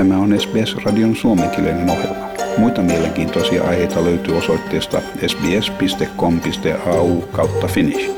Tämä 0.00 0.18
on 0.18 0.40
SBS-radion 0.40 1.16
suomenkielinen 1.16 1.90
ohjelma. 1.90 2.28
Muita 2.58 2.82
mielenkiintoisia 2.82 3.64
aiheita 3.64 4.04
löytyy 4.04 4.36
osoitteesta 4.36 5.00
sbs.com.au 5.26 7.20
kautta 7.20 7.66
finnish. 7.66 8.10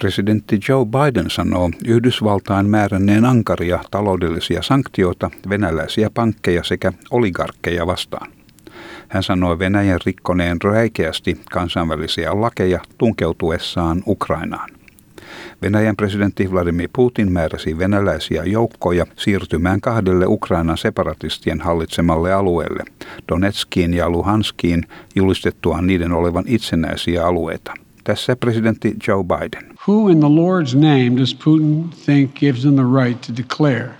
Presidentti 0.00 0.60
Joe 0.68 0.86
Biden 0.86 1.30
sanoo 1.30 1.70
Yhdysvaltain 1.86 2.66
määränneen 2.66 3.24
ankaria 3.24 3.78
taloudellisia 3.90 4.62
sanktioita 4.62 5.30
venäläisiä 5.48 6.10
pankkeja 6.14 6.64
sekä 6.64 6.92
oligarkkeja 7.10 7.86
vastaan. 7.86 8.32
Hän 9.08 9.22
sanoi 9.22 9.58
Venäjän 9.58 10.00
rikkoneen 10.06 10.58
räikeästi 10.64 11.40
kansainvälisiä 11.50 12.40
lakeja 12.40 12.80
tunkeutuessaan 12.98 14.02
Ukrainaan. 14.06 14.77
Venäjän 15.62 15.96
presidentti 15.96 16.52
Vladimir 16.52 16.88
Putin 16.92 17.32
määräsi 17.32 17.78
venäläisiä 17.78 18.44
joukkoja 18.44 19.06
siirtymään 19.16 19.80
kahdelle 19.80 20.26
Ukrainan 20.26 20.78
separatistien 20.78 21.60
hallitsemalle 21.60 22.32
alueelle, 22.32 22.84
Donetskiin 23.28 23.94
ja 23.94 24.10
Luhanskiin, 24.10 24.82
julistettuaan 25.14 25.86
niiden 25.86 26.12
olevan 26.12 26.44
itsenäisiä 26.46 27.26
alueita. 27.26 27.74
Tässä 28.04 28.36
presidentti 28.36 28.96
Joe 29.08 29.24
Biden. 29.24 29.74
Who 29.88 30.08
in 30.08 30.20
the 30.20 30.28
Lord's 30.28 30.74
name 30.74 31.20
does 31.20 31.34
Putin 31.34 31.90
think 32.06 32.34
gives 32.34 32.64
him 32.64 32.74
the 32.74 33.02
right 33.02 33.20
to 33.20 33.32
declare 33.36 33.90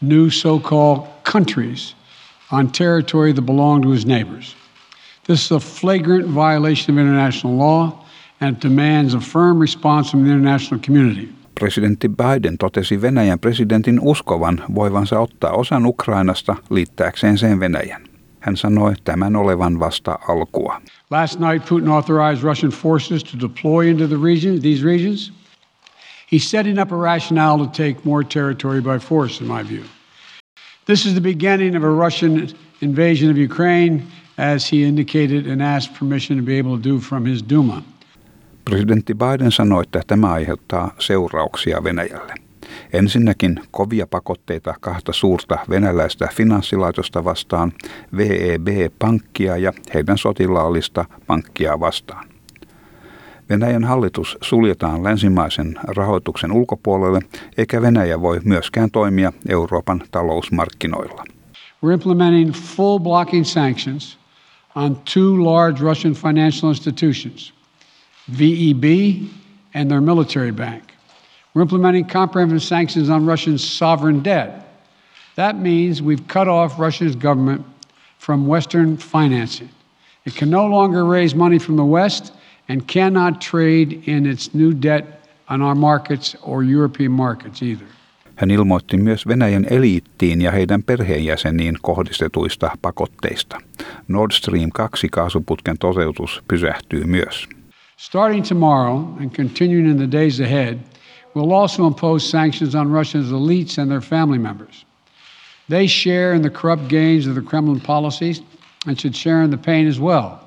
new 0.00 0.30
so-called 0.30 1.08
countries 1.32 1.96
on 2.52 2.70
territory 2.70 3.32
that 3.32 3.46
belong 3.46 3.82
to 3.82 3.90
his 3.90 4.06
neighbors? 4.06 4.56
This 5.26 5.44
is 5.44 5.52
a 5.52 5.60
flagrant 5.60 6.26
violation 6.34 6.94
of 6.94 6.98
international 6.98 7.56
law 7.56 8.07
and 8.40 8.56
demands 8.62 9.14
a 9.14 9.20
firm 9.20 9.60
response 9.60 10.10
from 10.10 10.24
the 10.24 10.30
international 10.30 10.80
community. 10.86 11.28
Presidentti 11.54 12.08
Biden 12.08 12.58
totesi 12.58 13.02
Venäjän 13.02 13.38
presidentin 13.38 14.00
uskovan 14.00 14.62
voivansa 14.74 15.20
ottaa 15.20 15.52
osan 15.52 15.86
Ukrainasta 15.86 16.56
liittääkseen 16.70 17.38
sen 17.38 17.60
Venäjän. 17.60 18.02
Hän 18.40 18.56
sanoi 18.56 18.94
tämän 19.04 19.36
olevan 19.36 19.80
vasta 19.80 20.18
alkua. 20.28 20.80
Last 21.10 21.40
night 21.40 21.68
Putin 21.68 21.88
authorized 21.88 22.44
Russian 22.44 22.72
forces 22.72 23.24
to 23.24 23.38
deploy 23.40 23.90
into 23.90 24.08
the 24.08 24.24
region, 24.24 24.60
these 24.60 24.84
regions. 24.84 25.32
He's 26.32 26.50
setting 26.50 26.78
up 26.78 26.92
a 26.92 26.96
rationale 26.96 27.58
to 27.58 27.66
take 27.66 28.04
more 28.04 28.24
territory 28.24 28.80
by 28.80 28.98
force, 28.98 29.44
in 29.44 29.48
my 29.48 29.62
view. 29.62 29.84
This 30.86 31.06
is 31.06 31.14
the 31.14 31.20
beginning 31.20 31.76
of 31.76 31.82
a 31.82 31.90
Russian 31.90 32.48
invasion 32.80 33.30
of 33.30 33.38
Ukraine, 33.38 34.02
as 34.36 34.70
he 34.70 34.84
indicated 34.84 35.46
and 35.46 35.62
asked 35.62 35.94
permission 35.98 36.36
to 36.36 36.42
be 36.42 36.58
able 36.58 36.76
to 36.76 36.82
do 36.82 37.00
from 37.00 37.26
his 37.26 37.42
Duma. 37.42 37.82
Presidentti 38.68 39.14
Biden 39.14 39.52
sanoi, 39.52 39.82
että 39.82 40.02
tämä 40.06 40.32
aiheuttaa 40.32 40.90
seurauksia 40.98 41.84
Venäjälle. 41.84 42.34
Ensinnäkin 42.92 43.60
kovia 43.70 44.06
pakotteita 44.06 44.74
kahta 44.80 45.12
suurta 45.12 45.58
venäläistä 45.70 46.28
finanssilaitosta 46.32 47.24
vastaan, 47.24 47.72
VEB-pankkia 48.16 49.56
ja 49.56 49.72
heidän 49.94 50.18
sotilaallista 50.18 51.04
pankkia 51.26 51.80
vastaan. 51.80 52.28
Venäjän 53.50 53.84
hallitus 53.84 54.38
suljetaan 54.40 55.04
länsimaisen 55.04 55.78
rahoituksen 55.86 56.52
ulkopuolelle, 56.52 57.20
eikä 57.58 57.82
Venäjä 57.82 58.20
voi 58.20 58.40
myöskään 58.44 58.90
toimia 58.90 59.32
Euroopan 59.48 60.02
talousmarkkinoilla. 60.10 61.24
We're 61.84 61.92
implementing 61.92 62.52
full 62.52 62.98
blocking 62.98 63.44
sanctions 63.44 64.18
on 64.74 64.96
two 65.14 65.44
large 65.44 65.80
Russian 65.80 66.14
financial 66.14 66.70
institutions– 66.70 67.52
VEB, 68.30 69.28
and 69.74 69.90
their 69.90 70.00
military 70.00 70.50
bank. 70.50 70.82
We're 71.54 71.62
implementing 71.62 72.04
comprehensive 72.04 72.62
sanctions 72.62 73.10
on 73.10 73.26
Russian 73.26 73.58
sovereign 73.58 74.22
debt. 74.22 74.50
That 75.36 75.56
means 75.56 76.02
we've 76.02 76.26
cut 76.28 76.48
off 76.48 76.78
Russia's 76.78 77.16
government 77.16 77.64
from 78.18 78.46
Western 78.46 78.96
financing. 78.96 79.68
It 80.24 80.34
can 80.34 80.50
no 80.50 80.66
longer 80.66 81.04
raise 81.04 81.36
money 81.36 81.58
from 81.58 81.76
the 81.76 81.84
West 81.84 82.32
and 82.68 82.86
cannot 82.86 83.40
trade 83.40 84.02
in 84.06 84.26
its 84.26 84.54
new 84.54 84.72
debt 84.82 85.04
on 85.48 85.62
our 85.62 85.74
markets 85.74 86.36
or 86.42 86.62
European 86.62 87.12
markets 87.12 87.62
either. 87.62 87.86
Hän 88.36 88.50
ilmoitti 88.50 88.96
myös 88.96 89.26
Venäjän 89.26 89.66
eliittiin 89.70 90.40
ja 90.40 90.50
heidän 90.50 90.82
perheenjäseniin 90.82 91.76
kohdistetuista 91.82 92.70
pakotteista. 92.82 93.60
Nord 94.08 94.30
Stream 94.32 94.70
2 94.74 95.08
kaasuputken 95.08 95.78
toteutus 95.78 96.42
pysähtyy 96.48 97.04
myös. 97.04 97.57
Starting 98.00 98.44
tomorrow 98.44 98.98
and 99.18 99.34
continuing 99.34 99.90
in 99.90 99.96
the 99.96 100.06
days 100.06 100.38
ahead, 100.38 100.78
we'll 101.34 101.52
also 101.52 101.84
impose 101.84 102.24
sanctions 102.24 102.76
on 102.76 102.92
Russia's 102.92 103.32
elites 103.32 103.76
and 103.76 103.90
their 103.90 104.00
family 104.00 104.38
members. 104.38 104.84
They 105.68 105.88
share 105.88 106.32
in 106.32 106.42
the 106.42 106.48
corrupt 106.48 106.86
gains 106.86 107.26
of 107.26 107.34
the 107.34 107.42
Kremlin 107.42 107.80
policies 107.80 108.40
and 108.86 108.98
should 109.00 109.16
share 109.16 109.42
in 109.42 109.50
the 109.50 109.58
pain 109.58 109.88
as 109.88 109.98
well. 109.98 110.38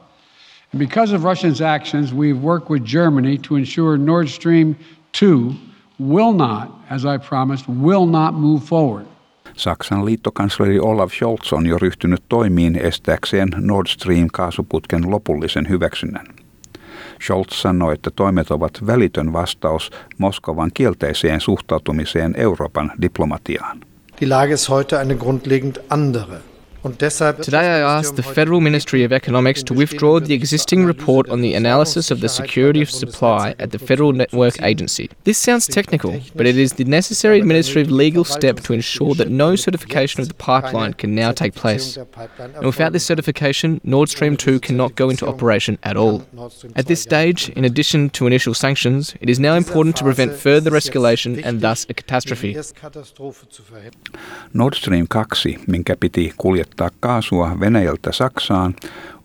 And 0.72 0.80
because 0.80 1.12
of 1.12 1.26
Russia's 1.26 1.60
actions, 1.60 2.14
we've 2.14 2.42
worked 2.42 2.70
with 2.70 2.86
Germany 2.86 3.38
to 3.40 3.58
ensure 3.58 3.98
Nord 3.98 4.30
Stream 4.30 4.78
2 5.12 5.54
will 6.00 6.32
not, 6.32 6.72
as 6.90 7.06
I 7.06 7.18
promised, 7.18 7.68
will 7.68 8.06
not 8.06 8.34
move 8.34 8.64
forward. 8.64 9.06
Saksan 9.58 10.06
liittokansleri 10.06 10.80
Olaf 10.80 11.12
Scholz 11.12 11.54
on 11.54 11.66
jo 11.66 11.78
ryhtynyt 11.78 12.24
toimiin 12.30 12.76
estääkseen 12.76 13.50
Nord 13.58 13.88
Stream 13.88 14.28
kaasuputken 14.34 15.12
lopullisen 15.12 15.70
hyväksynnän. 15.70 16.41
Scholz 17.22 17.62
sanoi, 17.62 17.94
että 17.94 18.12
toimet 18.16 18.52
ovat 18.52 18.88
välitön 18.88 19.34
vastaus 19.34 19.92
Moskovan 20.18 20.72
kielteiseen 20.74 21.42
suhtautumiseen 21.42 22.34
Euroopan 22.38 22.92
diplomatiaan. 23.02 23.80
Die 24.20 24.30
Lage 24.30 24.54
ist 24.54 24.70
heute 24.70 25.00
eine 25.00 25.16
grundlegend 25.16 25.76
andere. 25.90 26.51
Today, 26.84 27.68
I 27.68 27.98
asked 27.98 28.16
the 28.16 28.24
Federal 28.24 28.60
Ministry 28.60 29.04
of 29.04 29.14
Economics 29.14 29.62
to 29.64 29.74
withdraw 29.76 30.20
the 30.20 30.34
existing 30.34 30.84
report 30.84 31.30
on 31.30 31.42
the 31.42 31.54
analysis 31.54 32.10
of 32.10 32.22
the 32.22 32.28
security 32.28 32.82
of 32.82 32.90
supply 32.90 33.54
at 33.60 33.70
the 33.70 33.78
Federal 33.78 34.14
Network 34.14 34.60
Agency. 34.64 35.08
This 35.24 35.38
sounds 35.38 35.68
technical, 35.68 36.20
but 36.34 36.48
it 36.48 36.58
is 36.58 36.74
the 36.74 36.86
necessary 36.86 37.40
administrative 37.40 37.92
legal 37.92 38.24
step 38.24 38.62
to 38.62 38.74
ensure 38.74 39.14
that 39.14 39.30
no 39.30 39.56
certification 39.56 40.22
of 40.22 40.28
the 40.28 40.34
pipeline 40.34 40.94
can 40.94 41.14
now 41.14 41.32
take 41.32 41.54
place. 41.54 41.98
And 42.38 42.66
without 42.66 42.94
this 42.94 43.06
certification, 43.06 43.80
Nord 43.84 44.10
Stream 44.10 44.36
2 44.36 44.60
cannot 44.60 44.96
go 44.96 45.12
into 45.12 45.28
operation 45.28 45.78
at 45.84 45.98
all. 45.98 46.26
At 46.76 46.88
this 46.88 47.04
stage, 47.04 47.50
in 47.50 47.64
addition 47.64 48.10
to 48.12 48.26
initial 48.26 48.56
sanctions, 48.56 49.14
it 49.22 49.30
is 49.30 49.40
now 49.40 49.54
important 49.54 49.98
to 49.98 50.04
prevent 50.04 50.34
further 50.34 50.72
escalation 50.72 51.46
and 51.46 51.62
thus 51.62 51.86
a 51.90 51.94
catastrophe. 51.94 52.58
Nord 54.54 54.74
Stream 54.74 55.06
2, 55.08 55.60
minkä 55.68 55.96
piti 55.96 56.34
kuljettaa 56.38 56.71
kuljettaa 56.72 57.00
kaasua 57.00 57.60
Venäjältä 57.60 58.12
Saksaan, 58.12 58.76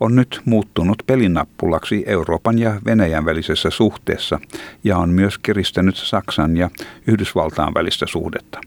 on 0.00 0.16
nyt 0.16 0.40
muuttunut 0.44 1.02
pelinappulaksi 1.06 2.04
Euroopan 2.06 2.58
ja 2.58 2.80
Venäjän 2.86 3.24
välisessä 3.24 3.70
suhteessa 3.70 4.40
ja 4.84 4.98
on 4.98 5.10
myös 5.10 5.38
kiristänyt 5.38 5.96
Saksan 5.96 6.56
ja 6.56 6.70
Yhdysvaltain 7.06 7.74
välistä 7.74 8.06
suhdetta. 8.08 8.60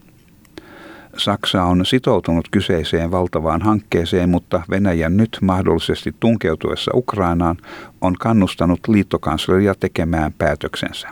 Saksa 1.18 1.64
on 1.64 1.86
sitoutunut 1.86 2.48
kyseiseen 2.52 3.12
valtavaan 3.12 3.62
hankkeeseen, 3.62 4.30
mutta 4.30 4.62
Venäjän 4.70 5.18
nyt 5.18 5.38
mahdollisesti 5.42 6.16
tunkeutuessa 6.20 6.92
Ukrainaan 6.94 7.58
on 8.02 8.14
kannustanut 8.14 8.88
liittokansleria 8.88 9.76
tekemään 9.76 10.34
päätöksensä. 10.38 11.10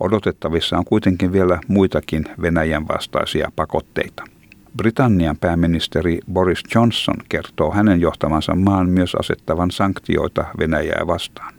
Odotettavissa 0.00 0.78
on 0.78 0.84
kuitenkin 0.84 1.32
vielä 1.32 1.60
muitakin 1.68 2.24
Venäjän 2.42 2.88
vastaisia 2.88 3.52
pakotteita. 3.56 4.39
Britannian 4.76 5.36
pääministeri 5.36 6.18
Boris 6.32 6.62
Johnson 6.74 7.16
kertoo 7.28 7.70
hänen 7.70 8.00
johtamansa 8.00 8.54
maan 8.54 8.88
myös 8.88 9.14
asettavan 9.14 9.70
sanktioita 9.70 10.44
Venäjää 10.58 11.02
vastaan. 11.06 11.54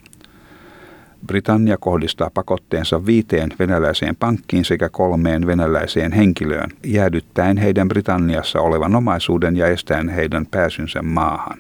Britannia 1.27 1.77
kohdistaa 1.77 2.29
pakotteensa 2.33 3.05
viiteen 3.05 3.49
venäläiseen 3.59 4.15
pankkiin 4.15 4.65
sekä 4.65 4.89
kolmeen 4.89 5.47
venäläiseen 5.47 6.11
henkilöön, 6.11 6.69
jäädyttäen 6.85 7.57
heidän 7.57 7.87
Britanniassa 7.87 8.59
olevan 8.59 8.95
omaisuuden 8.95 9.57
ja 9.57 9.67
estäen 9.67 10.09
heidän 10.09 10.45
pääsynsä 10.45 11.01
maahan. 11.01 11.57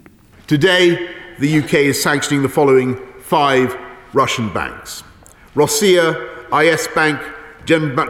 Today, 0.47 0.97
the 1.39 1.59
UK 1.59 1.73
is 1.73 2.03
sanctioning 2.03 2.47
the 2.47 2.55
following 2.55 2.95
five 3.19 3.79
Russian 4.13 4.49
banks. 4.49 5.05
Rossiya, 5.55 6.13
IS 6.63 6.89
Bank, 6.95 7.19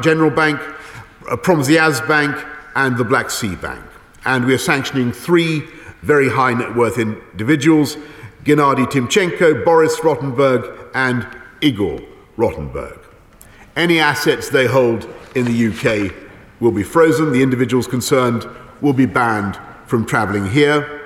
General 0.02 0.32
Bank, 0.32 0.62
Promziaz 1.46 2.02
Bank, 2.02 2.51
and 2.76 2.98
the 2.98 3.04
Black 3.04 3.30
Sea 3.30 3.56
Bank. 3.56 3.84
And 4.26 4.46
we 4.46 4.54
are 4.54 4.60
sanctioning 4.60 5.12
three 5.12 5.64
very 6.02 6.30
high 6.30 6.54
net 6.54 6.76
worth 6.76 6.98
individuals 6.98 7.98
Gennady 8.44 8.86
Timchenko, 8.88 9.64
Boris 9.64 10.00
Rottenberg, 10.00 10.90
and 10.96 11.28
Igor 11.62 12.02
Rottenberg. 12.38 13.00
Any 13.76 14.00
assets 14.00 14.50
they 14.50 14.66
hold 14.66 15.08
in 15.36 15.46
the 15.46 15.68
UK 15.68 16.12
will 16.60 16.72
be 16.72 16.84
frozen. 16.84 17.32
The 17.32 17.44
individuals 17.44 17.88
concerned 17.88 18.48
will 18.82 18.94
be 18.94 19.06
banned 19.06 19.60
from 19.86 20.06
travelling 20.06 20.50
here. 20.50 21.02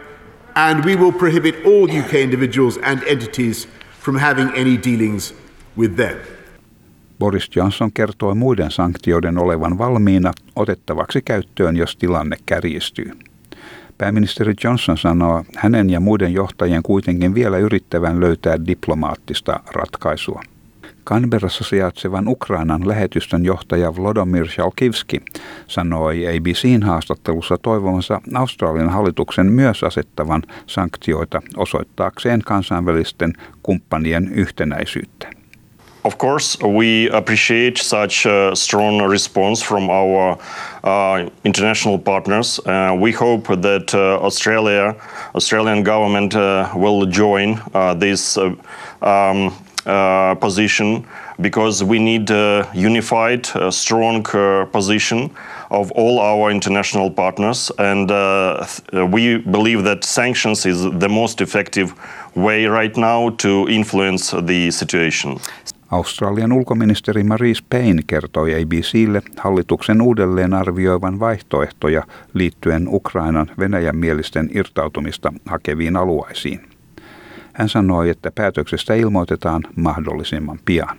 And 0.56 0.86
we 0.86 0.96
will 0.96 1.12
prohibit 1.12 1.66
all 1.66 1.92
UK 1.92 2.16
individuals 2.16 2.78
and 2.78 3.04
entities 3.04 3.68
from 4.00 4.18
having 4.18 4.50
any 4.56 4.78
dealings 4.78 5.34
with 5.76 5.98
them. 5.98 6.18
Boris 7.20 7.50
Johnson 7.56 7.92
kertoi 7.92 8.36
muiden 8.36 8.72
sanktioiden 8.72 9.38
olevan 9.38 9.78
valmiina 9.78 10.32
otettavaksi 10.56 11.22
käyttöön, 11.22 11.78
jos 11.78 11.96
tilanne 11.96 12.38
kärjistyy. 12.46 13.12
Pääministeri 13.98 14.54
Johnson 14.64 14.98
sanoo 14.98 15.46
hänen 15.56 15.90
ja 15.90 16.00
muiden 16.00 16.34
johtajien 16.34 16.84
kuitenkin 16.84 17.36
vielä 17.36 17.58
yrittävän 17.58 18.20
löytää 18.20 18.66
diplomaattista 18.68 19.60
ratkaisua. 19.72 20.42
Canberrassa 21.06 21.64
sijaitsevan 21.64 22.28
Ukrainan 22.28 22.88
lähetystön 22.88 23.46
johtaja 23.46 23.96
Vlodomir 23.96 24.48
Shalkivski 24.48 25.22
sanoi 25.68 26.28
ABCn 26.28 26.84
haastattelussa 26.84 27.58
toivomansa 27.58 28.22
Australian 28.34 28.90
hallituksen 28.90 29.52
myös 29.52 29.84
asettavan 29.84 30.42
sanktioita 30.68 31.42
osoittaakseen 31.58 32.42
kansainvälisten 32.42 33.34
kumppanien 33.64 34.34
yhtenäisyyttä. 34.34 35.45
Of 36.06 36.20
course, 36.20 36.56
we 36.60 37.10
appreciate 37.10 37.80
such 37.80 38.28
a 38.28 38.56
strong 38.56 39.02
response 39.02 39.64
from 39.64 39.90
our 39.90 40.38
uh, 40.84 41.28
international 41.44 41.98
partners. 41.98 42.60
Uh, 42.60 42.96
we 42.96 43.12
hope 43.12 43.48
that 43.48 43.92
uh, 43.96 44.20
Australia, 44.24 44.96
Australian 45.34 45.82
government 45.82 46.36
uh, 46.36 46.72
will 46.76 47.08
join 47.08 47.60
uh, 47.74 47.96
this 47.96 48.38
uh, 48.38 48.54
um, 49.02 49.52
position 50.40 51.08
because 51.42 51.84
we 51.84 51.98
need 51.98 52.30
a 52.30 52.70
unified, 52.76 53.48
strong 53.74 54.24
position 54.72 55.32
of 55.72 55.92
all 55.94 56.20
our 56.20 56.52
international 56.52 57.10
partners, 57.10 57.72
and 57.80 58.10
we 59.12 59.38
believe 59.38 59.84
that 59.84 60.04
sanctions 60.04 60.66
is 60.66 60.84
the 60.84 61.10
most 61.10 61.42
effective 61.42 61.94
way 62.36 62.66
right 62.66 62.96
now 62.96 63.30
to 63.38 63.68
influence 63.70 64.32
the 64.32 64.70
situation. 64.72 65.40
Australian 65.96 66.52
ulkoministeri 66.52 67.24
Marise 67.24 67.64
Payne 67.70 68.02
kertoi 68.08 68.62
ABClle 68.62 69.22
hallituksen 69.38 70.02
uudelleen 70.02 70.54
arvioivan 70.54 71.20
vaihtoehtoja 71.20 72.04
liittyen 72.34 72.88
Ukrainan 72.88 73.48
Venäjän 73.60 73.96
mielisten 73.96 74.50
irtautumista 74.54 75.34
hakeviin 75.46 75.98
alueisiin. 75.98 76.62
Hän 77.54 77.70
sanoi, 77.70 78.10
että 78.10 78.32
päätöksestä 78.32 78.94
ilmoitetaan 78.94 79.64
mahdollisimman 79.76 80.60
pian. 80.66 80.98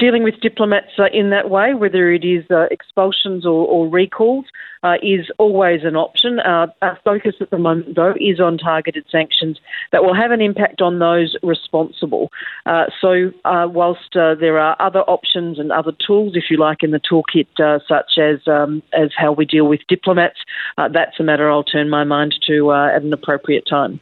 Dealing 0.00 0.24
with 0.24 0.40
diplomats 0.40 0.98
uh, 0.98 1.04
in 1.12 1.28
that 1.30 1.50
way, 1.50 1.74
whether 1.74 2.10
it 2.10 2.24
is 2.24 2.44
uh, 2.50 2.66
expulsions 2.70 3.44
or, 3.44 3.66
or 3.66 3.86
recalls, 3.86 4.46
uh, 4.82 4.94
is 5.02 5.30
always 5.36 5.84
an 5.84 5.94
option. 5.94 6.40
Uh, 6.40 6.66
our 6.80 6.98
focus 7.04 7.34
at 7.40 7.50
the 7.50 7.58
moment, 7.58 7.94
though, 7.94 8.14
is 8.18 8.40
on 8.40 8.56
targeted 8.56 9.04
sanctions 9.10 9.60
that 9.92 10.02
will 10.02 10.14
have 10.14 10.30
an 10.30 10.40
impact 10.40 10.80
on 10.80 10.98
those 10.98 11.36
responsible. 11.42 12.30
Uh, 12.64 12.86
so, 12.98 13.30
uh, 13.44 13.68
whilst 13.70 14.14
there 14.14 14.58
are 14.58 14.74
other 14.80 15.00
options 15.00 15.58
and 15.58 15.70
other 15.70 15.92
tools, 16.04 16.32
if 16.34 16.44
you 16.50 16.56
like, 16.56 16.82
in 16.82 16.92
the 16.92 17.00
toolkit, 17.00 17.46
such 17.86 18.18
as 18.18 18.40
um, 18.48 18.82
as 18.94 19.10
how 19.14 19.32
we 19.32 19.44
deal 19.44 19.66
with 19.66 19.80
diplomats, 19.86 20.38
that's 20.78 21.20
a 21.20 21.22
matter 21.22 21.50
I'll 21.50 21.62
turn 21.62 21.90
my 21.90 22.04
mind 22.04 22.34
to 22.46 22.72
at 22.72 23.02
an 23.02 23.12
appropriate 23.12 23.66
time. 23.68 24.00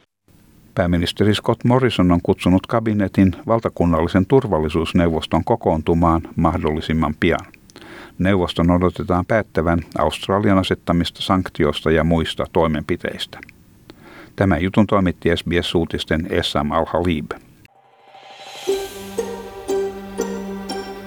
Pääministeri 0.79 1.35
Scott 1.35 1.63
Morrison 1.63 2.11
on 2.11 2.19
kutsunut 2.23 2.67
kabinetin 2.67 3.35
valtakunnallisen 3.47 4.25
turvallisuusneuvoston 4.25 5.43
kokoontumaan 5.43 6.21
mahdollisimman 6.35 7.15
pian. 7.19 7.45
Neuvoston 8.19 8.71
odotetaan 8.71 9.25
päättävän 9.25 9.79
Australian 9.97 10.57
asettamista 10.57 11.21
sanktioista 11.21 11.91
ja 11.91 12.03
muista 12.03 12.45
toimenpiteistä. 12.53 13.39
Tämä 14.35 14.57
jutun 14.57 14.87
toimitti 14.87 15.29
SBS-uutisten 15.35 16.27
Essam 16.29 16.71
Al-Halib. 16.71 17.31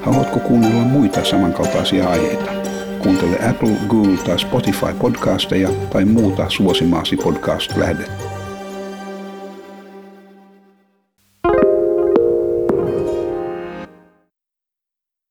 Haluatko 0.01 0.41
kuunnella 0.41 0.83
muita 0.83 1.25
samankaltaisia 1.25 2.09
aiheita? 2.09 2.53
Kuuntele 2.99 3.49
Apple, 3.51 3.77
Google 3.89 4.17
tai 4.17 4.39
Spotify 4.39 4.95
podcasteja 5.01 5.69
tai 5.93 6.05
muuta 6.05 6.51
suosimaasi 6.51 7.17
podcast-lähdettä. 7.17 8.32